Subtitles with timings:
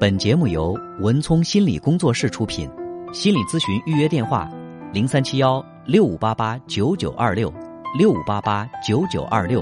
[0.00, 2.66] 本节目由文聪心理工作室出品，
[3.12, 4.50] 心理咨询预约电话：
[4.94, 7.52] 零三七幺六五八八九九二六
[7.98, 9.60] 六五八八九九二六。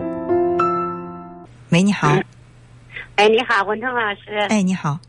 [1.71, 2.17] 喂，你好。
[3.17, 4.37] 哎，你好，文聪老师。
[4.49, 5.01] 哎，你好。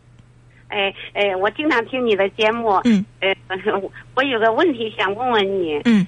[0.70, 2.82] 哎哎，我经常听你的节目。
[2.86, 3.06] 嗯。
[3.20, 3.32] 呃，
[4.16, 5.80] 我有个问题想问问你。
[5.86, 6.08] 嗯。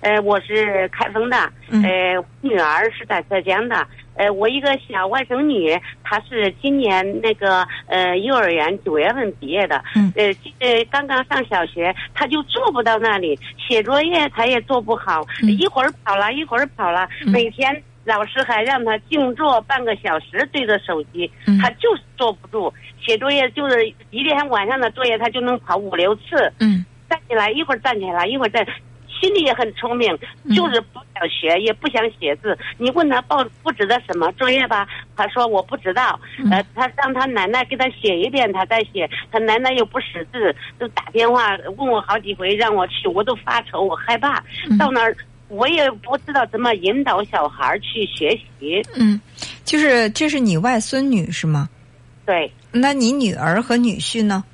[0.00, 1.36] 呃，我是开封的，
[1.82, 10.24] 呃，女儿是在浙江的，呃，我一个小外甥女，她是今年那个呃幼儿园九月份毕业的，嗯，呃
[10.58, 21.30] 呃刚刚上小学，她就坐不到那里，写作业她也做不好，一会儿跑了，一会儿跑了，每天老师还让她静坐半个小时对着手机，
[21.60, 22.72] 她就是坐不住，
[23.04, 28.66] 写作业就是一天晚上的作业她就能跑五六次，嗯，站起来一会儿站起来一会儿站。
[29.20, 30.08] 心里也很聪明，
[30.56, 32.56] 就是不想学，也不想写字。
[32.78, 36.18] 你问他报布置的什么作业吧，他说我不知道。
[36.50, 39.08] 呃，他让他奶奶给他写一遍，他再写。
[39.30, 44.42] 他奶奶又不识字，就打电话问我好几回，让我去，我都发愁，我害怕。
[44.78, 45.16] 到那儿
[45.48, 48.82] 我也不知道怎么引导小孩去学习。
[48.94, 49.20] 嗯，
[49.64, 51.68] 就是这是你外孙女是吗？
[52.24, 52.50] 对。
[52.72, 54.44] 那你女儿和女婿呢？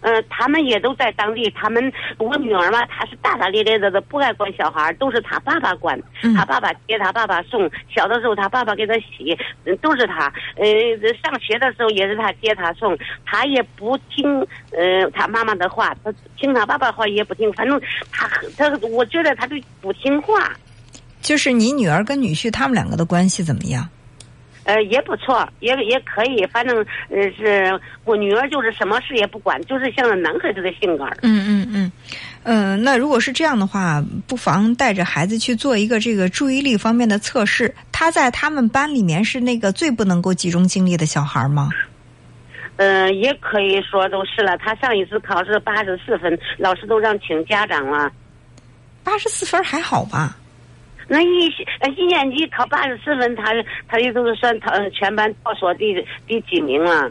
[0.00, 1.50] 嗯，他们也都在当地。
[1.50, 6.00] 他们我女儿嘛，她是大大咧咧的，都不爱管小孩，都是他爸爸管。
[6.34, 7.70] 他爸爸接，他爸爸送。
[7.94, 9.36] 小的时候，他爸爸给他洗，
[9.80, 10.32] 都是他。
[10.56, 10.66] 呃，
[11.22, 12.96] 上学的时候也是他接他送。
[13.24, 14.40] 他也不听
[14.72, 17.52] 呃他妈妈的话，他听他爸爸话也不听。
[17.52, 20.52] 反正他他，我觉得他就不听话。
[21.20, 23.86] 就是你女儿跟女婿他们两个的关系怎么样？
[24.70, 26.76] 呃，也不错，也也可以，反正
[27.08, 31.04] 呃，是我女儿就是什么事也不管，就是像男孩子的性格。
[31.22, 31.92] 嗯嗯嗯，
[32.44, 37.74] 嗯，那如果是这样的话，不妨带着孩子去做一个这个注意力方面的测试。
[37.90, 41.70] 他在他们班里面是那个最不能够集中精力的小孩吗？
[42.76, 44.56] 嗯，也可以说都是了。
[44.58, 48.08] 他上一次考试八十四分，老师都让请家长了。
[49.02, 50.36] 八十四分还好吧？
[51.12, 51.26] 那一
[51.96, 53.46] 一年级考八十四分，他
[53.88, 55.92] 他也都是算他全班倒数第
[56.28, 57.10] 第几名了。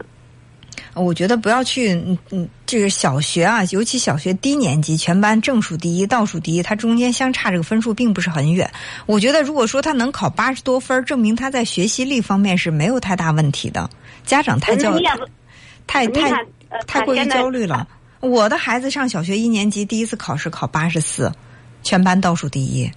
[0.94, 8.68] 我觉得不要去嗯嗯，这个小学啊，尤其小学低年级，全班正数第一、倒数第一，他中间相差这个分数并不是很远。
[9.04, 13.88] 我觉得如果说他能考八十多分，证明他在学习力方面是没有太大问题的。
[14.24, 14.98] 家长太焦
[15.86, 16.32] 太太
[16.86, 17.86] 太过于焦虑了。
[18.20, 21.30] 我的孩子上小学一年级，第一次考试考八十四，
[21.82, 22.90] 全班倒数第一。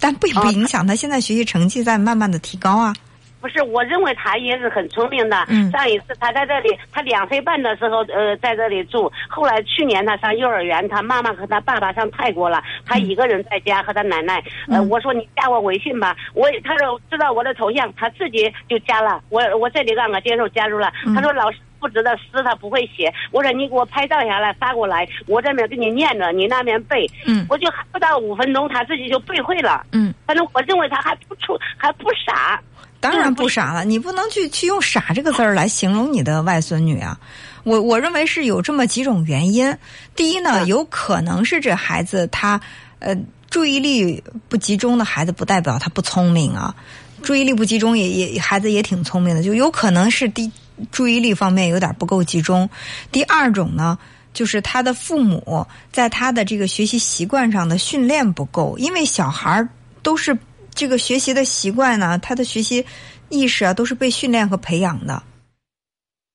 [0.00, 2.94] 但不不影响他现在学习成绩在慢慢的提高啊。
[3.40, 5.46] 不是，我认为他也是很聪明的。
[5.72, 9.10] 上一次他在这里，他两岁半的时候，呃，在这里住。
[9.30, 14.44] 后来去年他上幼儿园，他妈妈和他爸爸上泰国了，他一个人在家和他奶奶。
[14.68, 19.22] 呃，我说你加我微信吧，我他说知道我的头像，他自己就加了。
[19.30, 20.92] 我我这里让他接受加入了。
[21.14, 21.56] 他说老师。
[21.80, 27.10] 不知道诗他不会写，我说你给我拍照下来发过来，我这边给你念着，你那边背。
[27.26, 29.84] 嗯，我就不到五分钟，他自己就背会了。
[29.92, 32.60] 嗯，反正我认为他还不出，还不傻。
[33.00, 37.18] 当然不傻了，你不能去去用“傻”这个字儿来形容你的外孙女啊。
[37.64, 39.74] 我我认为是有这么几种原因。
[40.14, 42.60] 第一呢，有可能是这孩子他
[42.98, 43.16] 呃
[43.48, 46.74] 注意力不集中的孩子，不代表他不聪明啊。
[47.22, 50.50] 注意力不集中也也孩子也挺聪明的，就有可能是第。
[50.90, 52.68] 注意力方面有点不够集中。
[53.12, 53.98] 第二种呢，
[54.32, 59.66] 就是他的父母在他的这个学习习惯上的训练不够，因为小孩
[60.02, 60.36] 都是
[60.74, 62.84] 这个学习的习惯呢，他的学习
[63.28, 65.22] 意识啊都是被训练和培养的。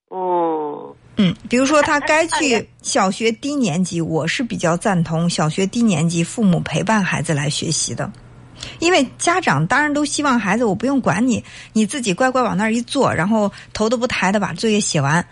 [0.10, 8.12] 哦，嗯，比如说他该去小学低年级，我是比较赞同小学低年级父母陪伴孩子来学习的。
[8.80, 11.44] 因为家长当然都希望孩子，我不用管你，
[11.74, 15.26] 你自己乖乖往那儿一坐，然后头都不抬的把作业写完。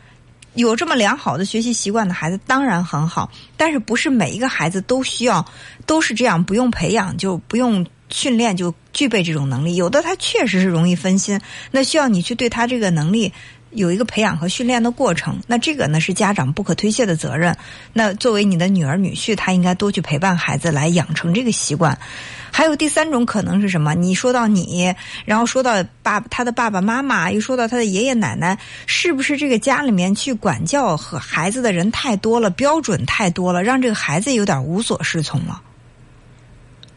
[0.56, 5.44] 有这么良好的学习习惯的孩子当然很好，但是不是每一个孩子都需要
[5.86, 9.76] 都是这样，不用培养就不用训练就具备这种能力。
[9.76, 11.42] 有的他确实是容易分心，
[11.72, 13.34] 那需要你去对他这个能力。
[13.76, 17.56] 有一个培养和训练的过程，那这个呢是家长不可推卸的责任。
[17.94, 21.98] 那作为你的女儿女婿，他应该多去陪伴孩子，来养成这个习惯。
[22.52, 23.96] 还有第三种可能是什么？
[23.96, 24.94] 你说到你，
[25.26, 35.60] 然后说到爸他的爸爸妈妈，又说到他的爷爷奶奶，是不是这个家里面去管教和孩子的人太多了，标准太多了，让这个孩子有点无所适从了？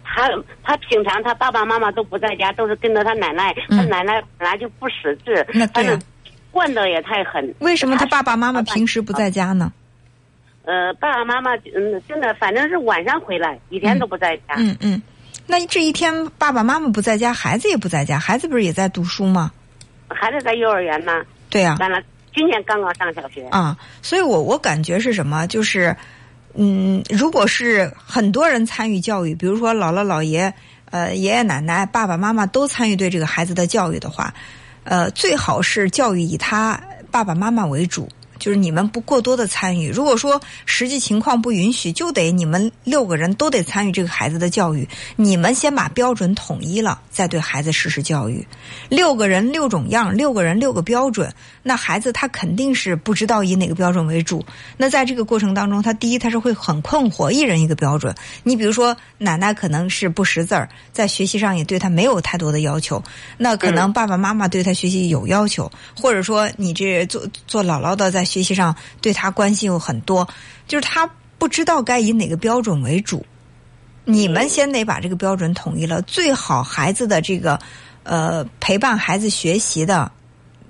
[0.04, 0.28] 他
[0.62, 5.98] 他平常他爸爸妈妈都不在家，都是跟着他奶奶，他奶奶本来就不识字，那对。
[6.50, 7.54] 惯的也太狠。
[7.58, 9.72] 为什么他爸爸妈妈平时不在家呢？
[10.64, 14.54] 呃，爸爸妈妈嗯，真的反正是晚上回来，一天都不在家。
[14.56, 15.00] 嗯嗯，
[15.46, 19.52] 那这一天爸爸妈妈不在家，孩子也不在家，孩子不是也在读书吗？
[20.08, 21.24] 孩子在幼儿园呢。
[21.50, 21.76] 对呀。
[21.78, 22.02] 完了，
[22.34, 23.46] 今年刚刚上小学。
[23.48, 25.46] 啊，所以我我感觉是什么？
[25.46, 25.96] 就是，
[26.54, 30.52] 嗯，如果是很多人参与教育，比如说姥姥姥爷、
[30.90, 34.34] 呃爷爷奶奶、爸爸妈妈都参与对这个孩子的教育的话，
[34.86, 36.80] 呃，最好是教育以他
[37.10, 38.08] 爸爸妈妈为主。
[38.38, 39.90] 就是你们不过多的参与。
[39.90, 44.86] 如果说实际情况不允许，就得你们六个人都得参与这个孩子的教育。
[45.16, 48.46] 你们先把标准统一了，再对孩子实施教育。
[48.90, 54.44] 六个人六种样，六个人六个标准，那孩子他肯定是不知道以哪个标准为主。
[54.76, 58.14] 那在这个过程当中，他第一他是会很困惑，一人一个标准。
[58.42, 63.02] 你比如说，奶奶可能是不识字儿，在学习上也对他没有太多的要求。
[63.38, 68.25] 那可能爸爸妈妈对他学习有要求，或者说你这做做姥姥的在。
[68.26, 70.28] 学习上对他关心有很多，
[70.66, 71.08] 就是他
[71.38, 73.24] 不知道该以哪个标准为主。
[74.04, 77.58] 你们先得把这个标准统一了，最好孩子的这个
[78.04, 80.12] 呃陪伴孩子学习的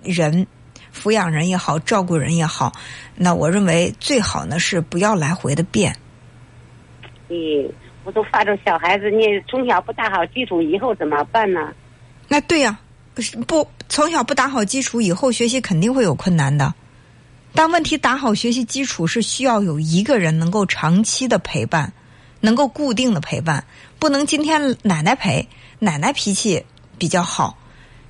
[0.02, 0.46] 人，
[0.94, 2.72] 抚养人也好，照顾人也好，
[3.14, 5.94] 那我认为最好呢是不要来回的变。
[7.28, 7.70] 咦，
[8.04, 11.74] 我都发着小孩子，你从小不打好基础，以后怎么办呢？
[12.28, 12.78] 那对呀，
[13.46, 16.72] 不从小不打好基础，以后学习肯定会有困难的。
[17.56, 21.90] 但问题打好学习基础是需要有一个人能够长期的陪伴，
[22.38, 23.64] 能够固定的陪伴，
[23.98, 25.48] 不能今天奶奶陪，
[25.78, 26.62] 奶奶脾气
[26.98, 27.56] 比较好，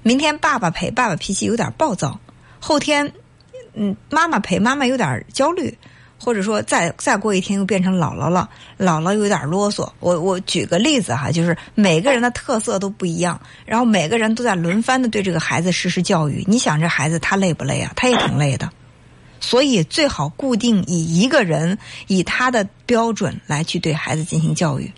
[0.03, 2.19] 明天爸爸陪，爸爸脾气有点暴躁，
[2.59, 3.13] 后天
[3.75, 5.79] 嗯妈妈陪，妈妈有点焦虑，
[6.19, 9.89] 或者说再再过一天又变成姥姥了，姥姥有点啰嗦。
[10.01, 17.93] 我我举个例子哈，就是每个人的特色都不一样，然后每个人都在轮番的对这个孩子实施教育，你想这孩子他累不累啊？
[17.95, 18.69] 他也挺累的。
[19.41, 24.91] 所以最好固定以一个人以他的标准来去对孩子进行教育，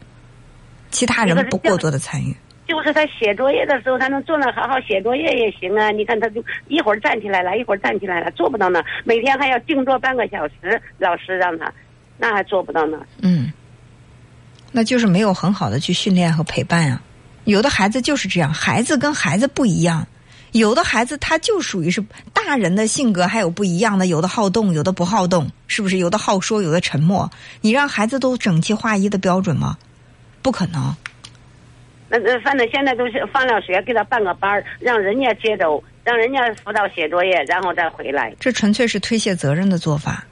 [0.90, 2.37] 其他人不过多的参与。
[2.67, 5.90] 就是他写作业的时候，他能坐那好好写作业也行啊。
[5.90, 8.82] 你看，他就一会儿站起来了，一会儿站起来了，做不到呢。
[9.05, 11.73] 每天还要静坐半个小时，老师让他，
[12.19, 12.99] 那还做不到呢。
[13.23, 13.50] 嗯，
[14.70, 17.02] 那就是没有很好的去训练和陪伴啊。
[17.44, 20.06] 有的孩子就是这样，孩子跟孩子不一样。
[20.52, 25.98] 有的孩子他就属于是大人的性格，还有不一样的，有的好动，有的不好动，是不是？
[25.98, 27.30] 有的好说，有的沉默。
[27.60, 29.76] 你让孩子都整齐划一的标准吗？
[30.42, 30.94] 不可能。
[32.08, 38.34] 那那反正现在都是放了学，给他办个班让人家接走，让人家辅导写作业，然后再回来。
[38.40, 40.24] 这纯粹是推卸责任的做法。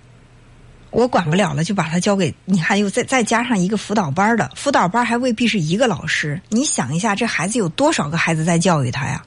[0.90, 6.40] 我管不了了，就把他交给你，还有再再加上一个辅导班的辅导班，还未必是一个老师。
[6.48, 9.22] 你想一下，这孩子有多少个孩子在教育他呀？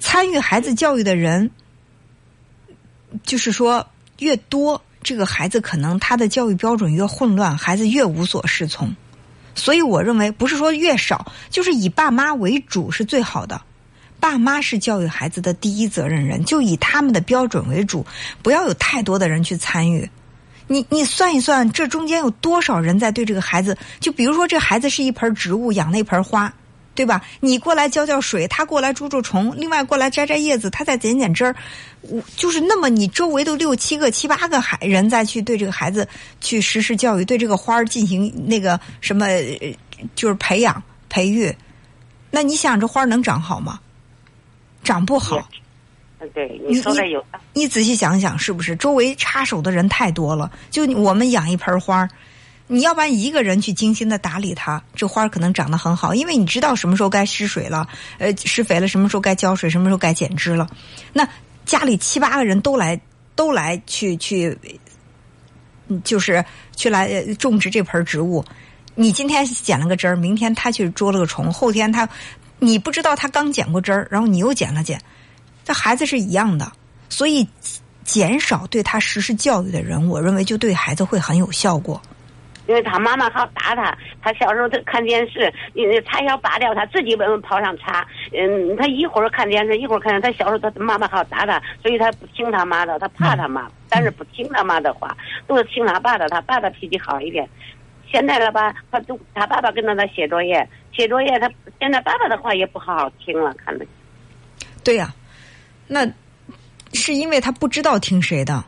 [0.00, 1.50] 参与孩子教育的人，
[3.22, 3.86] 就是说
[4.18, 8.96] 越多，这个孩子可能他的教育标准越混乱，孩子越无所适从。
[9.54, 13.60] 所以我认为，不是说越少，就是以爸妈为主是最好的。
[14.18, 18.06] 爸妈是教育孩子的第一责任人，就以他们的标准为主，
[18.42, 20.08] 不要有太多的人去参与。
[20.66, 23.76] 你你算一算，这中间有多少人在对这个孩子？
[23.98, 26.52] 就比如说，这孩子是一盆植物，养那盆花。
[26.94, 27.22] 对吧？
[27.40, 31.56] 你过来浇浇水，他过来捉捉虫，另外过来摘摘叶子，他再剪剪枝儿。
[32.02, 36.06] 我就是那么，你周围都六七个、七八个孩人再去对这个孩子
[36.40, 39.26] 去实施教育，对这个花儿进行那个什么，
[40.14, 41.54] 就是培养培育。
[42.30, 43.80] 那你想，这花儿能长好吗？
[44.82, 45.48] 长不好。
[46.34, 47.24] 对，你说的有。
[47.54, 50.50] 你仔细想想，是不是周围插手的人太多了？
[50.70, 52.10] 就我们养一盆花儿。
[52.72, 57.84] 你要不然一个人去精心的打理它，这花可能长得很好，因为你知道什么时候该施水了，
[58.18, 60.68] 呃，施肥了，什么时候该浇水，什么时候该剪枝了。
[61.12, 61.28] 那
[61.66, 63.00] 家里七八个人都来，
[63.34, 64.56] 都来去去，
[66.04, 66.44] 就是
[66.76, 68.44] 去来种植这盆植物。
[68.94, 72.08] 你今天剪了个枝儿，明天他去捉了个虫，后天他，
[72.60, 75.02] 你不知道他刚剪过枝儿，然后你又剪了剪，
[75.64, 76.70] 这孩子是一样的。
[77.08, 77.44] 所以
[78.04, 82.00] 减少对他实施教育的人，我认为就对孩子会很有效果。
[82.70, 85.52] 因为他妈妈好打他，他小时候他看电视，
[86.06, 88.06] 插销拔掉，他自己跑上插。
[88.32, 95.16] 嗯，他一会儿看电视，一会儿看他小时候他妈妈好打他，所以他不听他妈的，他怕他妈，但是不听他妈的话，
[95.48, 96.28] 都是听他爸的。
[96.28, 97.44] 他爸的脾气好一点。
[98.08, 101.50] 现在了吧，他都他爸爸跟着他写作业，写作业他
[101.80, 103.84] 现在爸爸的话也不好好听了，看着。
[104.84, 105.12] 对呀，
[105.88, 106.06] 那
[106.92, 108.64] 是因为他不知道听谁的。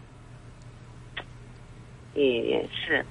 [2.15, 3.07] 也是。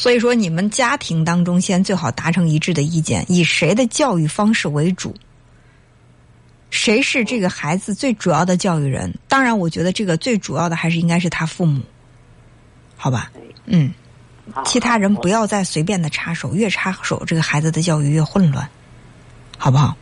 [0.00, 5.14] 所以说，你们家庭当中先最好达成一致的意见，以谁的教育方式为主？
[6.70, 9.12] 谁是这个孩子最主要的教育人？
[9.28, 11.82] 当然，我觉得这个最主要的还是应该是他父母，
[12.96, 13.30] 好吧？
[13.66, 13.92] 嗯，
[14.64, 18.66] 其他人不要再随便的插手，越插手，这个孩子的教育越混乱，
[19.58, 19.94] 好不好？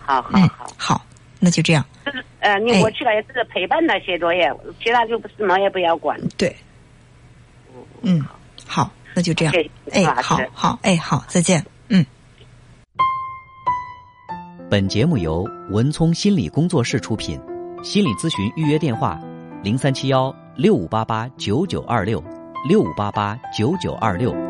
[0.00, 1.06] 好好好，好，
[1.38, 1.86] 那就这样。
[2.02, 4.52] 呃，呃，你我去了也只是陪伴他写作业，
[4.82, 6.18] 其他就什么也不要管。
[6.36, 6.56] 对，
[8.02, 8.37] 嗯，好，
[9.14, 9.54] 那就这样。
[9.92, 11.64] 哎，好好，哎，好，再见。
[11.88, 12.04] 嗯。
[14.70, 17.40] 本节目由文聪心理工作室出品，
[17.82, 19.18] 心理咨询预约电话：
[19.62, 22.22] 零三七幺六五八八九九二六
[22.68, 24.47] 六五八八九九二六。